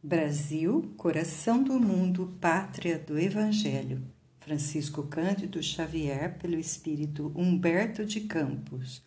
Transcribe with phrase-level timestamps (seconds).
[0.00, 4.00] Brasil, coração do mundo, pátria do Evangelho.
[4.38, 9.02] Francisco Cândido Xavier, pelo Espírito Humberto de Campos.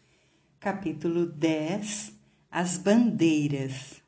[0.60, 2.12] Capítulo 10
[2.52, 4.02] As Bandeiras.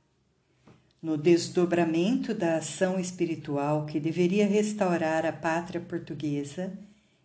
[1.02, 6.78] No desdobramento da ação espiritual que deveria restaurar a pátria portuguesa,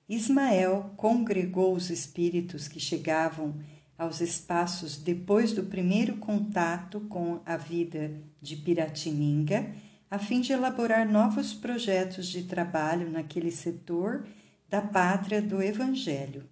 [0.09, 3.57] Ismael congregou os espíritos que chegavam
[3.99, 9.75] aos espaços depois do primeiro contato com a vida de Piratininga,
[10.09, 14.25] a fim de elaborar novos projetos de trabalho naquele setor
[14.69, 16.49] da pátria do Evangelho.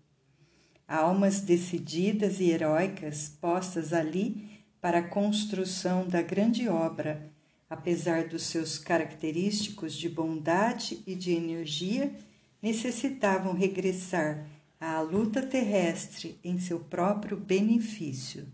[0.89, 4.51] Almas decididas e heróicas postas ali
[4.81, 7.31] para a construção da grande obra,
[7.71, 12.13] apesar dos seus característicos de bondade e de energia,
[12.61, 14.47] necessitavam regressar
[14.81, 18.47] à luta terrestre em seu próprio benefício.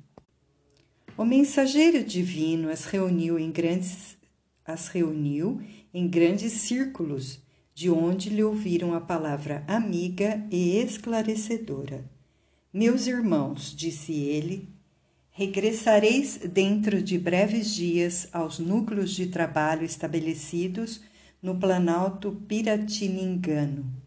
[1.17, 4.17] O mensageiro divino as reuniu em grandes
[4.65, 5.61] as reuniu
[5.93, 7.41] em grandes círculos,
[7.75, 12.05] de onde lhe ouviram a palavra amiga e esclarecedora.
[12.73, 14.69] Meus irmãos, disse ele,
[15.31, 21.01] regressareis dentro de breves dias aos núcleos de trabalho estabelecidos
[21.43, 24.02] no Planalto Piratiningano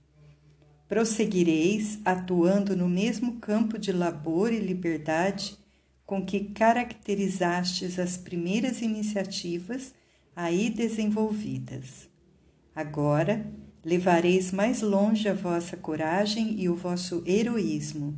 [0.87, 5.57] prosseguireis atuando no mesmo campo de labor e liberdade
[6.05, 9.93] com que caracterizastes as primeiras iniciativas
[10.35, 12.07] aí desenvolvidas.
[12.75, 13.45] Agora
[13.83, 18.17] levareis mais longe a vossa coragem e o vosso heroísmo.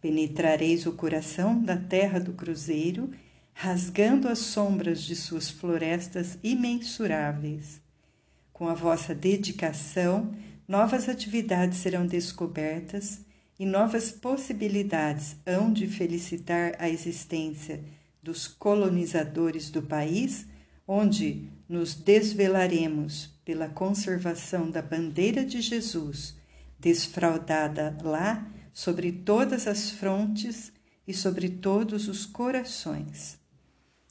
[0.00, 3.10] Penetrareis o coração da terra do Cruzeiro,
[3.52, 7.80] rasgando as sombras de suas florestas imensuráveis.
[8.52, 10.32] Com a vossa dedicação,
[10.68, 13.20] novas atividades serão descobertas
[13.58, 17.82] e novas possibilidades hão de felicitar a existência
[18.22, 20.46] dos colonizadores do país,
[20.86, 26.36] onde nos desvelaremos pela conservação da bandeira de Jesus,
[26.78, 30.72] desfraudada lá sobre todas as frontes
[31.06, 33.38] e sobre todos os corações.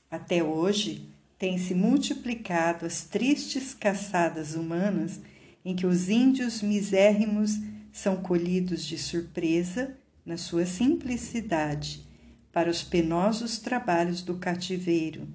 [0.10, 5.22] Até hoje, têm se multiplicado as tristes caçadas humanas
[5.68, 7.60] em que os índios misérrimos
[7.92, 12.08] são colhidos de surpresa na sua simplicidade
[12.54, 15.28] para os penosos trabalhos do cativeiro.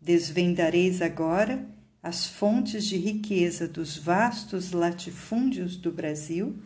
[0.00, 1.68] Desvendareis agora
[2.02, 6.58] as fontes de riqueza dos vastos latifúndios do Brasil,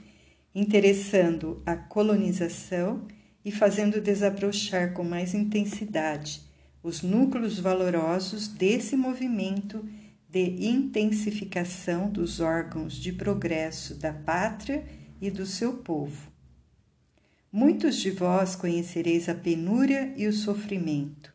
[0.55, 3.07] interessando a colonização
[3.45, 6.41] e fazendo desabrochar com mais intensidade
[6.83, 9.85] os núcleos valorosos desse movimento
[10.29, 14.85] de intensificação dos órgãos de progresso da pátria
[15.21, 16.31] e do seu povo.
[17.51, 21.33] Muitos de vós conhecereis a penúria e o sofrimento,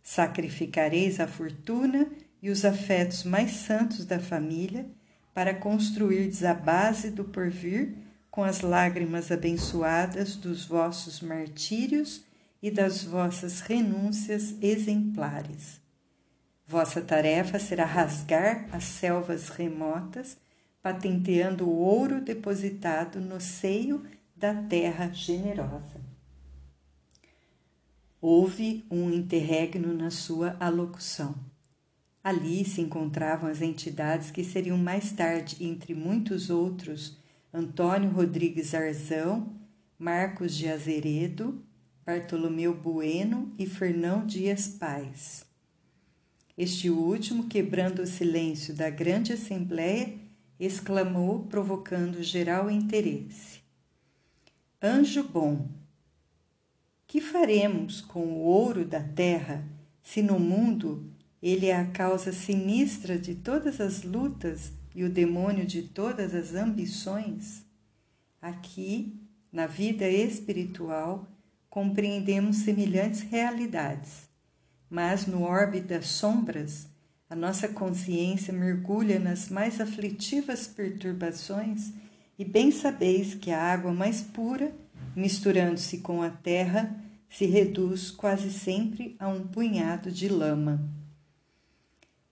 [0.00, 2.08] sacrificareis a fortuna
[2.40, 4.86] e os afetos mais santos da família
[5.34, 7.96] para construirdes a base do porvir
[8.30, 12.24] com as lágrimas abençoadas dos vossos martírios
[12.62, 15.87] e das vossas renúncias exemplares
[16.70, 20.36] Vossa tarefa será rasgar as selvas remotas,
[20.82, 24.04] patenteando o ouro depositado no seio
[24.36, 25.98] da terra generosa.
[28.20, 31.34] Houve um interregno na sua alocução.
[32.22, 37.16] Ali se encontravam as entidades que seriam mais tarde, entre muitos outros,
[37.50, 39.56] Antônio Rodrigues Arzão,
[39.98, 41.64] Marcos de Azeredo,
[42.04, 45.47] Bartolomeu Bueno e Fernão Dias Pais.
[46.58, 50.12] Este último, quebrando o silêncio da grande assembleia,
[50.58, 53.60] exclamou, provocando geral interesse:
[54.82, 55.68] Anjo bom,
[57.06, 59.64] que faremos com o ouro da terra
[60.02, 61.08] se no mundo
[61.40, 66.56] ele é a causa sinistra de todas as lutas e o demônio de todas as
[66.56, 67.64] ambições?
[68.42, 69.14] Aqui,
[69.52, 71.24] na vida espiritual,
[71.70, 74.27] compreendemos semelhantes realidades
[74.90, 76.88] mas no orbe das sombras,
[77.28, 81.92] a nossa consciência mergulha nas mais aflitivas perturbações
[82.38, 84.72] e bem sabeis que a água mais pura,
[85.14, 86.96] misturando-se com a terra,
[87.28, 90.88] se reduz quase sempre a um punhado de lama.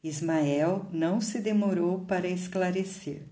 [0.02, 3.22] Ismael não se demorou para esclarecer.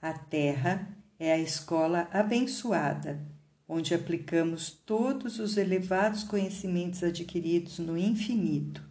[0.00, 0.88] A terra
[1.18, 3.31] é a escola abençoada
[3.72, 8.84] onde aplicamos todos os elevados conhecimentos adquiridos no infinito.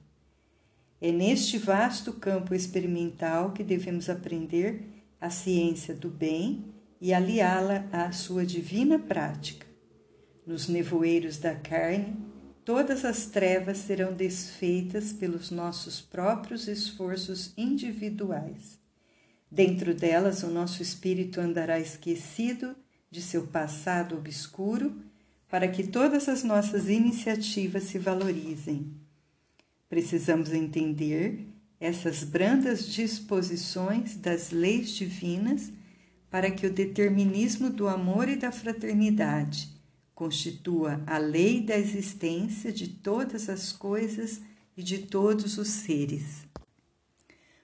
[0.99, 4.83] É neste vasto campo experimental que devemos aprender
[5.19, 6.65] a ciência do bem
[6.99, 9.67] e aliá-la à sua divina prática.
[10.47, 12.17] Nos nevoeiros da carne,
[12.65, 18.79] todas as trevas serão desfeitas pelos nossos próprios esforços individuais.
[19.49, 22.75] Dentro delas, o nosso espírito andará esquecido
[23.11, 24.95] de seu passado obscuro,
[25.49, 28.93] para que todas as nossas iniciativas se valorizem.
[29.89, 31.45] Precisamos entender
[31.77, 35.69] essas brandas disposições das leis divinas
[36.29, 39.69] para que o determinismo do amor e da fraternidade
[40.15, 44.39] constitua a lei da existência de todas as coisas
[44.77, 46.45] e de todos os seres.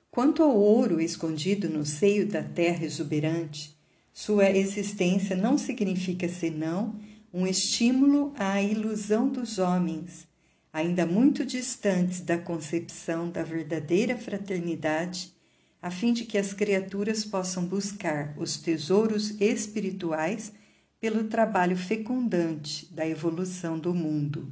[0.10, 3.77] Quanto ao ouro escondido no seio da terra exuberante,
[4.20, 7.00] sua existência não significa senão
[7.32, 10.28] um estímulo à ilusão dos homens,
[10.74, 15.32] ainda muito distantes da concepção da verdadeira fraternidade,
[15.80, 20.52] a fim de que as criaturas possam buscar os tesouros espirituais
[21.00, 24.52] pelo trabalho fecundante da evolução do mundo.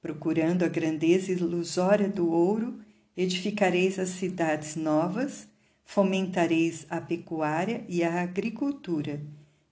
[0.00, 2.78] Procurando a grandeza ilusória do ouro,
[3.16, 5.48] edificareis as cidades novas
[5.94, 9.20] Fomentareis a pecuária e a agricultura,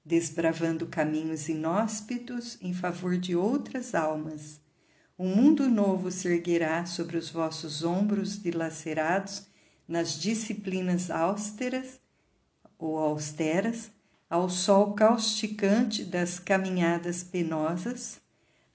[0.04, 4.60] desbravando caminhos inóspitos em favor de outras almas.
[5.18, 9.46] Um mundo novo se erguerá sobre os vossos ombros dilacerados
[9.88, 11.98] nas disciplinas austeras
[12.78, 13.90] ou austeras,
[14.28, 18.20] ao sol causticante das caminhadas penosas,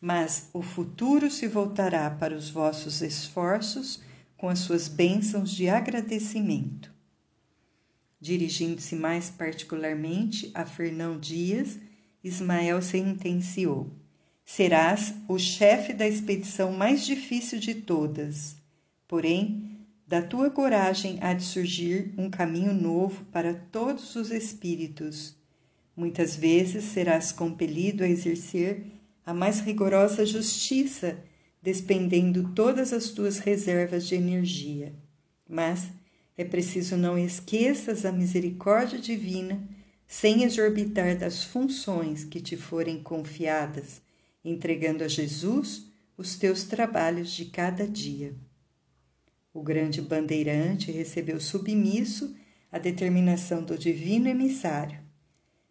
[0.01, 4.01] mas o futuro se voltará para os vossos esforços
[4.36, 6.94] com as suas bênçãos de agradecimento
[8.25, 11.77] Dirigindo-se mais particularmente a Fernão Dias,
[12.24, 13.92] Ismael sentenciou:
[14.44, 18.56] Serás o chefe da expedição mais difícil de todas.
[19.07, 19.77] Porém,
[20.07, 25.36] da tua coragem há de surgir um caminho novo para todos os espíritos.
[25.95, 28.88] Muitas vezes serás compelido a exercer
[29.24, 31.16] a mais rigorosa justiça,
[31.62, 34.95] despendendo todas as tuas reservas de energia.
[35.48, 35.92] Mas,
[36.38, 39.62] é preciso não esqueças a misericórdia divina,
[40.08, 44.02] sem exorbitar das funções que te forem confiadas,
[44.44, 45.88] entregando a Jesus
[46.18, 48.36] os teus trabalhos de cada dia.
[49.54, 52.36] O grande bandeirante recebeu submisso
[52.72, 55.00] a determinação do divino emissário.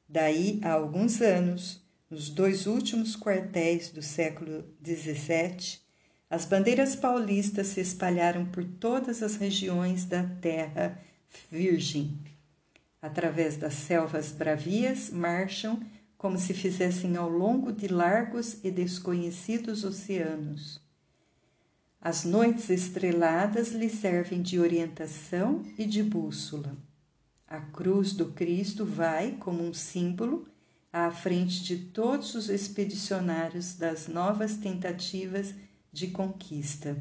[0.08, 5.83] Daí a alguns anos, nos dois últimos quartéis do século XVII,
[6.34, 11.00] as bandeiras paulistas se espalharam por todas as regiões da terra
[11.48, 12.18] virgem.
[13.00, 15.80] Através das selvas bravias, marcham
[16.18, 20.80] como se fizessem ao longo de largos e desconhecidos oceanos.
[22.00, 26.76] As noites estreladas lhe servem de orientação e de bússola.
[27.46, 30.48] A cruz do Cristo vai, como um símbolo,
[30.92, 35.54] à frente de todos os expedicionários das novas tentativas
[35.94, 37.00] de conquista.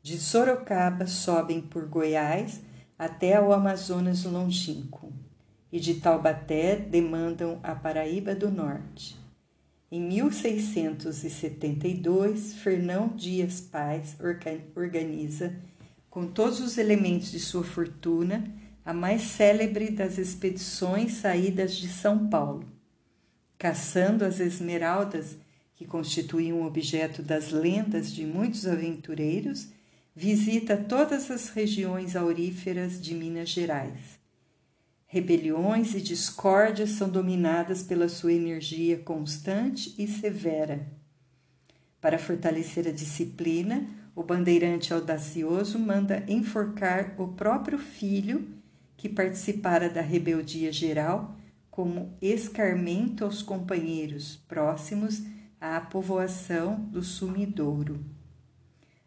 [0.00, 2.62] De Sorocaba sobem por Goiás
[2.96, 5.12] até ao Amazonas longínquo,
[5.70, 9.18] e de Taubaté demandam a Paraíba do Norte.
[9.90, 14.16] Em 1672, Fernão Dias Paz
[14.74, 15.54] organiza,
[16.08, 18.48] com todos os elementos de sua fortuna,
[18.84, 22.64] a mais célebre das expedições saídas de São Paulo.
[23.58, 25.36] Caçando as esmeraldas
[25.76, 29.68] que constitui um objeto das lendas de muitos aventureiros,
[30.14, 34.18] visita todas as regiões auríferas de Minas Gerais.
[35.06, 40.86] Rebeliões e discórdias são dominadas pela sua energia constante e severa.
[42.00, 48.48] Para fortalecer a disciplina, o bandeirante audacioso manda enforcar o próprio filho
[48.96, 51.36] que participara da rebeldia geral
[51.70, 55.22] como escarmento aos companheiros próximos
[55.60, 58.04] à povoação do sumidouro.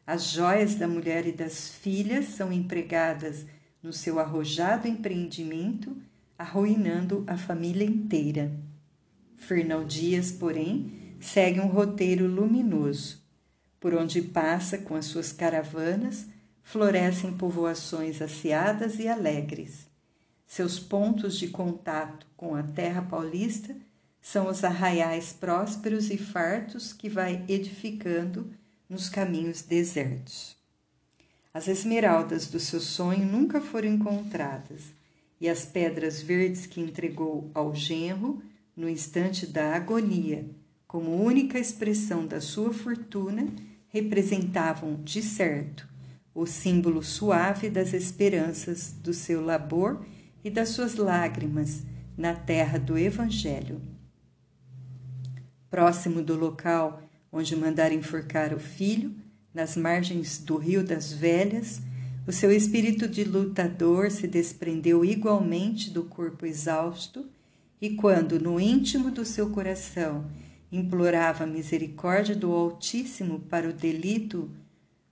[0.05, 3.45] As joias da mulher e das filhas são empregadas
[3.81, 5.95] no seu arrojado empreendimento,
[6.37, 8.51] arruinando a família inteira.
[9.35, 13.21] Fernão Dias, porém, segue um roteiro luminoso.
[13.79, 16.27] Por onde passa com as suas caravanas,
[16.63, 19.87] florescem povoações asseadas e alegres.
[20.45, 23.75] Seus pontos de contato com a terra paulista
[24.21, 28.51] são os arraiais prósperos e fartos que vai edificando
[28.89, 30.57] nos caminhos desertos.
[31.53, 34.83] As esmeraldas do seu sonho nunca foram encontradas,
[35.41, 38.41] e as pedras verdes que entregou ao genro
[38.75, 40.45] no instante da agonia,
[40.87, 43.47] como única expressão da sua fortuna,
[43.87, 45.87] representavam, de certo,
[46.33, 50.05] o símbolo suave das esperanças do seu labor
[50.43, 51.83] e das suas lágrimas
[52.17, 53.81] na terra do Evangelho.
[55.69, 59.15] Próximo do local onde mandara enforcar o filho,
[59.53, 61.81] nas margens do Rio das Velhas,
[62.27, 67.27] o seu espírito de lutador se desprendeu igualmente do corpo exausto,
[67.81, 70.25] e quando, no íntimo do seu coração,
[70.71, 74.49] implorava a misericórdia do Altíssimo para o delito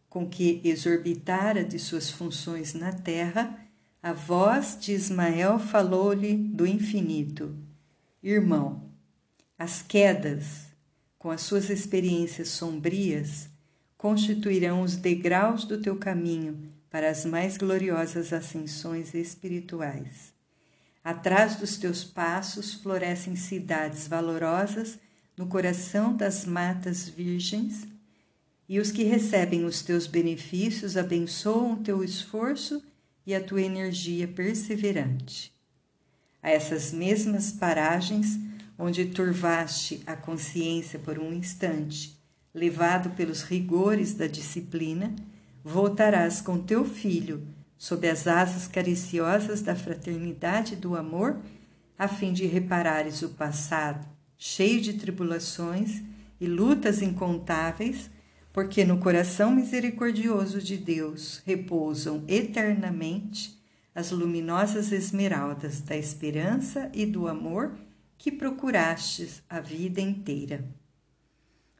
[0.09, 3.57] com que exorbitara de suas funções na terra,
[4.01, 7.55] a voz de Ismael falou-lhe do infinito:
[8.21, 8.87] Irmão,
[9.57, 10.67] as quedas,
[11.17, 13.49] com as suas experiências sombrias,
[13.97, 20.31] constituirão os degraus do teu caminho para as mais gloriosas ascensões espirituais.
[21.03, 24.99] Atrás dos teus passos florescem cidades valorosas
[25.35, 27.87] no coração das matas virgens,
[28.69, 32.83] e os que recebem os teus benefícios abençoam o teu esforço
[33.25, 35.53] e a tua energia perseverante.
[36.43, 38.37] A essas mesmas paragens,
[38.77, 42.17] onde turvaste a consciência por um instante,
[42.53, 45.15] levado pelos rigores da disciplina,
[45.63, 51.38] voltarás com teu filho sob as asas cariciosas da fraternidade e do amor,
[51.98, 54.07] a fim de reparares o passado,
[54.38, 56.01] cheio de tribulações
[56.39, 58.10] e lutas incontáveis,
[58.51, 63.55] porque no coração misericordioso de Deus repousam eternamente
[63.93, 67.75] as luminosas esmeraldas da esperança e do amor
[68.17, 70.63] que procurastes a vida inteira.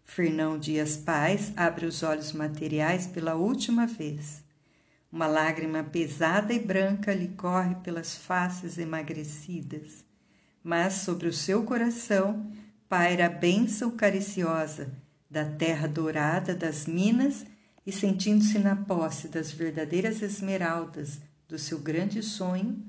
[0.06, 4.44] Fernão Dias Paz abre os olhos materiais pela última vez.
[5.12, 10.06] Uma lágrima pesada e branca lhe corre pelas faces emagrecidas,
[10.64, 12.52] mas sobre o seu coração
[12.88, 14.92] paira a bênção cariciosa
[15.30, 17.46] da terra dourada das minas
[17.86, 22.82] e sentindo-se na posse das verdadeiras esmeraldas do seu grande sonho,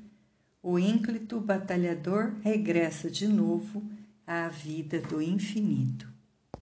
[0.62, 3.82] o ínclito batalhador regressa de novo
[4.26, 6.07] à vida do infinito.